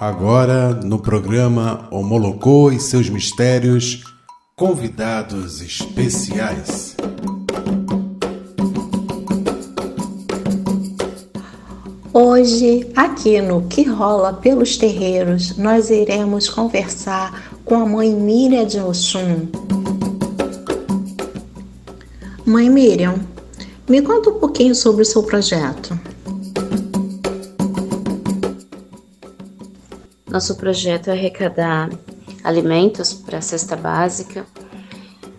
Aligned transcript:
Agora, 0.00 0.74
no 0.74 1.00
programa 1.00 1.88
Homolocô 1.90 2.70
e 2.70 2.78
seus 2.78 3.10
mistérios, 3.10 4.04
convidados 4.54 5.60
especiais. 5.60 6.94
Hoje, 12.12 12.88
aqui 12.94 13.40
no 13.40 13.62
Que 13.62 13.82
Rola 13.82 14.34
pelos 14.34 14.76
Terreiros, 14.76 15.56
nós 15.56 15.90
iremos 15.90 16.48
conversar 16.48 17.58
com 17.64 17.74
a 17.74 17.84
mãe 17.84 18.14
Miriam 18.14 18.66
de 18.66 18.78
Oxum. 18.78 19.48
Mãe 22.46 22.70
Miriam, 22.70 23.16
me 23.88 24.00
conta 24.00 24.30
um 24.30 24.38
pouquinho 24.38 24.76
sobre 24.76 25.02
o 25.02 25.04
seu 25.04 25.24
projeto. 25.24 25.98
Nosso 30.38 30.54
projeto 30.54 31.08
é 31.08 31.14
arrecadar 31.14 31.90
alimentos 32.44 33.12
para 33.12 33.38
a 33.38 33.40
cesta 33.40 33.74
básica, 33.74 34.46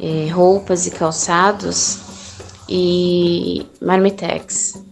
é, 0.00 0.28
roupas 0.32 0.84
e 0.84 0.90
calçados 0.90 2.00
e 2.68 3.64
marmitex. 3.80 4.82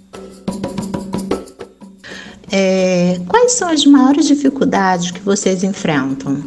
É, 2.52 3.20
quais 3.26 3.54
são 3.54 3.68
as 3.68 3.84
maiores 3.86 4.28
dificuldades 4.28 5.10
que 5.10 5.18
vocês 5.18 5.64
enfrentam? 5.64 6.44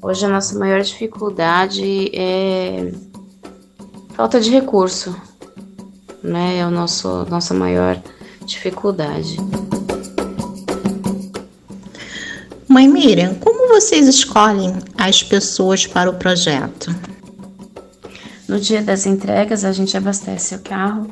Hoje 0.00 0.24
a 0.24 0.30
nossa 0.30 0.58
maior 0.58 0.80
dificuldade 0.80 2.10
é 2.16 2.90
falta 4.14 4.40
de 4.40 4.50
recurso, 4.50 5.14
né? 6.22 6.56
É 6.56 6.66
o 6.66 6.70
nosso 6.70 7.26
nossa 7.26 7.52
maior 7.52 8.00
dificuldade. 8.46 9.36
Mãe 12.72 12.88
Miriam, 12.88 13.34
como 13.34 13.68
vocês 13.68 14.08
escolhem 14.08 14.72
as 14.96 15.22
pessoas 15.22 15.86
para 15.86 16.08
o 16.08 16.14
projeto? 16.14 16.90
No 18.48 18.58
dia 18.58 18.80
das 18.80 19.04
entregas, 19.04 19.62
a 19.62 19.72
gente 19.72 19.94
abastece 19.94 20.54
o 20.54 20.60
carro 20.60 21.10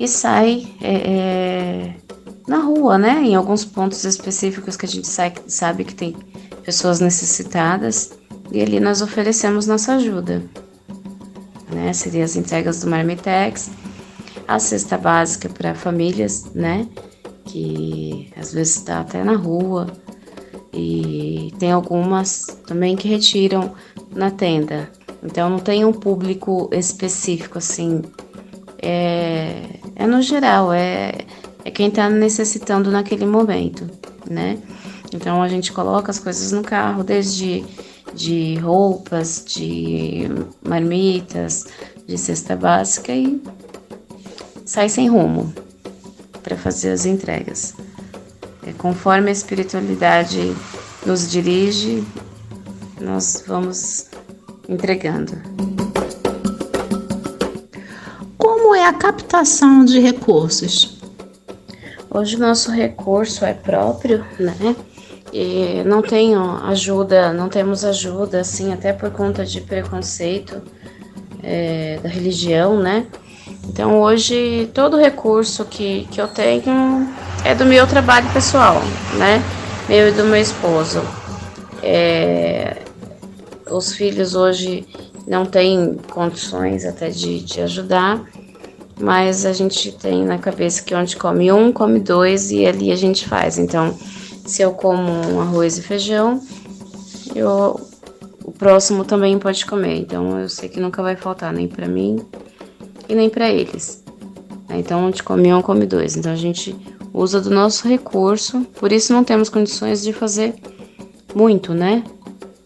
e 0.00 0.08
sai 0.08 0.66
é, 0.80 0.94
é, 0.94 1.94
na 2.48 2.56
rua, 2.56 2.96
né? 2.96 3.22
Em 3.22 3.34
alguns 3.34 3.66
pontos 3.66 4.02
específicos 4.04 4.78
que 4.78 4.86
a 4.86 4.88
gente 4.88 5.06
sai, 5.06 5.34
sabe 5.46 5.84
que 5.84 5.94
tem 5.94 6.16
pessoas 6.64 7.00
necessitadas 7.00 8.12
e 8.50 8.62
ali 8.62 8.80
nós 8.80 9.02
oferecemos 9.02 9.66
nossa 9.66 9.96
ajuda. 9.96 10.42
Né? 11.70 11.92
Seria 11.92 12.24
as 12.24 12.34
entregas 12.34 12.80
do 12.80 12.88
Marmitex, 12.88 13.70
a 14.48 14.58
cesta 14.58 14.96
básica 14.96 15.50
para 15.50 15.74
famílias, 15.74 16.46
né? 16.54 16.88
Que 17.44 18.32
às 18.38 18.54
vezes 18.54 18.76
está 18.76 19.00
até 19.00 19.22
na 19.22 19.36
rua 19.36 20.02
e 20.74 21.52
tem 21.58 21.70
algumas 21.72 22.46
também 22.66 22.96
que 22.96 23.08
retiram 23.08 23.72
na 24.10 24.30
tenda. 24.30 24.90
Então 25.22 25.48
não 25.48 25.58
tem 25.58 25.84
um 25.84 25.92
público 25.92 26.68
específico 26.72 27.58
assim. 27.58 28.02
É, 28.82 29.62
é 29.96 30.06
no 30.06 30.20
geral, 30.20 30.72
é, 30.72 31.12
é 31.64 31.70
quem 31.70 31.88
está 31.88 32.10
necessitando 32.10 32.90
naquele 32.90 33.24
momento, 33.24 33.88
né? 34.28 34.58
Então 35.12 35.42
a 35.42 35.48
gente 35.48 35.72
coloca 35.72 36.10
as 36.10 36.18
coisas 36.18 36.52
no 36.52 36.62
carro, 36.62 37.02
desde 37.02 37.64
de 38.14 38.56
roupas, 38.56 39.44
de 39.46 40.28
marmitas, 40.66 41.66
de 42.06 42.18
cesta 42.18 42.54
básica 42.54 43.12
e 43.12 43.42
sai 44.64 44.88
sem 44.88 45.08
rumo 45.08 45.52
para 46.42 46.56
fazer 46.56 46.90
as 46.90 47.06
entregas. 47.06 47.74
É, 48.66 48.72
conforme 48.78 49.28
a 49.28 49.32
espiritualidade 49.32 50.54
nos 51.04 51.30
dirige, 51.30 52.02
nós 53.00 53.44
vamos 53.46 54.06
entregando. 54.68 55.32
Como 58.38 58.74
é 58.74 58.86
a 58.86 58.92
captação 58.92 59.84
de 59.84 60.00
recursos? 60.00 60.98
Hoje 62.10 62.36
o 62.36 62.38
nosso 62.38 62.70
recurso 62.70 63.44
é 63.44 63.52
próprio, 63.52 64.24
né? 64.38 64.74
E 65.32 65.82
não 65.84 66.00
tenho 66.00 66.40
ajuda, 66.64 67.32
não 67.32 67.48
temos 67.48 67.84
ajuda, 67.84 68.40
assim, 68.40 68.72
até 68.72 68.92
por 68.92 69.10
conta 69.10 69.44
de 69.44 69.60
preconceito 69.60 70.62
é, 71.42 71.98
da 72.02 72.08
religião, 72.08 72.78
né? 72.78 73.06
Então 73.68 74.00
hoje 74.00 74.70
todo 74.72 74.96
recurso 74.96 75.64
que, 75.64 76.06
que 76.10 76.20
eu 76.20 76.28
tenho 76.28 77.08
é 77.44 77.54
do 77.54 77.66
meu 77.66 77.86
trabalho 77.86 78.28
pessoal, 78.32 78.80
né? 79.18 79.42
Meu 79.86 80.08
e 80.08 80.12
do 80.12 80.24
meu 80.24 80.40
esposo. 80.40 81.02
É, 81.82 82.78
os 83.70 83.92
filhos 83.92 84.34
hoje 84.34 84.86
não 85.26 85.44
têm 85.44 85.98
condições 86.10 86.86
até 86.86 87.10
de, 87.10 87.40
de 87.40 87.60
ajudar, 87.60 88.24
mas 88.98 89.44
a 89.44 89.52
gente 89.52 89.92
tem 89.92 90.24
na 90.24 90.38
cabeça 90.38 90.82
que 90.82 90.94
onde 90.94 91.16
come 91.16 91.52
um, 91.52 91.70
come 91.70 92.00
dois 92.00 92.50
e 92.50 92.64
ali 92.66 92.90
a 92.90 92.96
gente 92.96 93.28
faz. 93.28 93.58
Então, 93.58 93.94
se 94.46 94.62
eu 94.62 94.72
como 94.72 95.12
um 95.12 95.40
arroz 95.40 95.76
e 95.76 95.82
feijão, 95.82 96.40
eu, 97.34 97.78
o 98.42 98.52
próximo 98.52 99.04
também 99.04 99.38
pode 99.38 99.66
comer. 99.66 99.98
Então, 99.98 100.40
eu 100.40 100.48
sei 100.48 100.70
que 100.70 100.80
nunca 100.80 101.02
vai 101.02 101.14
faltar 101.14 101.52
nem 101.52 101.68
para 101.68 101.86
mim 101.86 102.24
e 103.06 103.14
nem 103.14 103.28
para 103.28 103.50
eles. 103.50 104.02
Então, 104.70 105.06
onde 105.06 105.22
come 105.22 105.52
um, 105.52 105.60
come 105.60 105.84
dois. 105.84 106.16
Então, 106.16 106.32
a 106.32 106.36
gente 106.36 106.74
usa 107.14 107.40
do 107.40 107.48
nosso 107.48 107.86
recurso, 107.86 108.62
por 108.78 108.90
isso 108.90 109.12
não 109.12 109.22
temos 109.22 109.48
condições 109.48 110.02
de 110.02 110.12
fazer 110.12 110.54
muito, 111.32 111.72
né? 111.72 112.02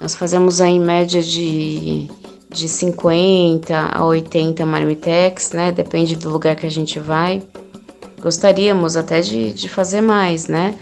Nós 0.01 0.15
fazemos 0.15 0.61
aí 0.61 0.73
em 0.73 0.81
média 0.81 1.23
de, 1.23 2.09
de 2.49 2.69
50 2.69 3.77
a 3.93 4.05
80 4.07 4.65
marmitex, 4.65 5.53
né? 5.53 5.71
Depende 5.71 6.17
do 6.17 6.31
lugar 6.31 6.57
que 6.57 6.67
a 6.67 6.71
gente 6.71 6.99
vai. 6.99 7.43
Gostaríamos 8.21 8.97
até 8.97 9.21
de, 9.21 9.53
de 9.53 9.69
fazer 9.69 10.01
mais, 10.01 10.49
né? 10.49 10.75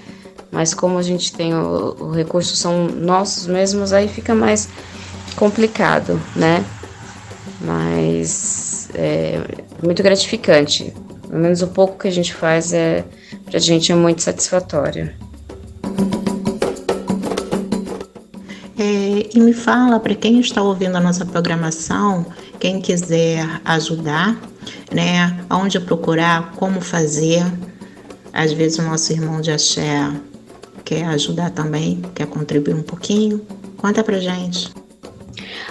Mas 0.53 0.73
como 0.73 0.97
a 0.97 1.03
gente 1.03 1.33
tem 1.33 1.53
o, 1.53 1.97
o 1.99 2.11
recurso 2.13 2.55
são 2.55 2.87
nossos 2.87 3.49
mesmos, 3.49 3.93
aí 3.93 4.07
fica 4.07 4.35
mais 4.35 4.69
complicado, 5.35 6.21
né? 6.37 6.65
Mas 7.61 8.89
é 8.95 9.41
muito 9.83 10.03
gratificante. 10.05 10.95
Pelo 11.29 11.41
menos 11.41 11.63
o 11.63 11.67
pouco 11.69 11.99
que 11.99 12.07
a 12.07 12.13
gente 12.13 12.33
faz 12.33 12.73
é 12.73 13.05
pra 13.57 13.61
gente 13.63 13.91
é 13.91 13.95
muito 13.95 14.21
satisfatório. 14.21 15.11
É, 18.79 19.31
e 19.35 19.41
me 19.41 19.55
fala 19.55 19.99
para 19.99 20.15
quem 20.15 20.41
está 20.41 20.61
ouvindo 20.61 20.95
a 20.95 21.01
nossa 21.01 21.25
programação, 21.25 22.27
quem 22.61 22.83
quiser 22.83 23.49
ajudar, 23.65 24.39
né? 24.93 25.43
Onde 25.49 25.81
procurar, 25.81 26.53
como 26.57 26.83
fazer. 26.83 27.47
Às 28.31 28.53
vezes 28.53 28.79
o 28.79 28.83
nosso 28.83 29.11
irmão 29.11 29.41
de 29.41 29.51
axé 29.51 30.13
quer 30.85 31.07
ajudar 31.07 31.49
também, 31.49 32.03
quer 32.15 32.27
contribuir 32.27 32.75
um 32.75 32.83
pouquinho. 32.83 33.41
Conta 33.79 34.05
pra 34.05 34.21
gente. 34.21 34.71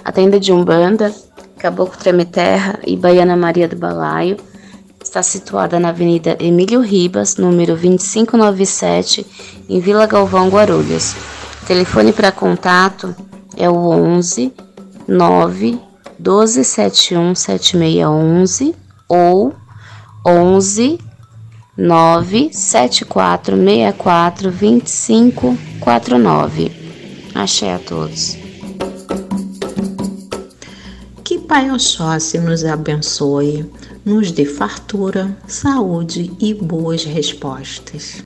A 0.04 0.12
tenda 0.12 0.40
de 0.40 0.52
Umbanda, 0.52 1.14
Caboclo 1.60 2.00
Treme 2.00 2.26
Terra 2.26 2.80
e 2.84 2.98
Baiana 2.98 3.38
Maria 3.38 3.68
do 3.68 3.76
Balaio 3.76 4.38
está 5.06 5.22
situada 5.22 5.80
na 5.80 5.90
Avenida 5.90 6.36
Emílio 6.40 6.82
Ribas, 6.82 7.38
número 7.38 7.76
2597, 7.76 9.24
em 9.70 9.80
Vila 9.80 10.08
Galvão, 10.08 10.50
Guarulhos. 10.50 11.14
O 11.62 11.66
telefone 11.68 12.12
para 12.12 12.32
contato 12.32 13.16
é 13.56 13.70
o 13.70 13.76
11 13.76 14.52
9 15.08 15.80
1271 16.20 17.36
7611 17.36 18.76
ou 19.08 19.54
11 20.26 20.98
97464 21.78 24.52
2549. 24.52 26.72
Axé 27.36 27.72
a 27.74 27.80
todos. 27.80 28.38
Que 31.24 31.38
Pai 31.40 31.72
Oxóssi 31.72 32.38
nos 32.40 32.66
abençoe, 32.66 33.70
nos 34.06 34.32
dê 34.32 34.46
fartura, 34.46 35.36
saúde 35.48 36.32
e 36.40 36.54
boas 36.54 37.04
respostas. 37.04 38.24